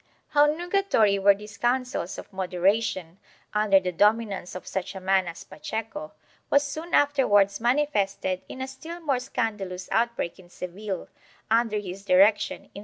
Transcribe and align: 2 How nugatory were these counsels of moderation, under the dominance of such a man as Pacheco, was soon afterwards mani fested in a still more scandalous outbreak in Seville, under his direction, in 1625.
2 0.01 0.07
How 0.29 0.45
nugatory 0.47 1.19
were 1.19 1.35
these 1.35 1.59
counsels 1.59 2.17
of 2.17 2.33
moderation, 2.33 3.19
under 3.53 3.79
the 3.79 3.91
dominance 3.91 4.55
of 4.55 4.65
such 4.65 4.95
a 4.95 4.99
man 4.99 5.27
as 5.27 5.43
Pacheco, 5.43 6.13
was 6.49 6.63
soon 6.63 6.95
afterwards 6.95 7.59
mani 7.61 7.85
fested 7.85 8.41
in 8.49 8.63
a 8.63 8.67
still 8.67 8.99
more 9.01 9.19
scandalous 9.19 9.87
outbreak 9.91 10.39
in 10.39 10.49
Seville, 10.49 11.07
under 11.51 11.77
his 11.77 12.03
direction, 12.03 12.55
in 12.73 12.79
1625. 12.79 12.79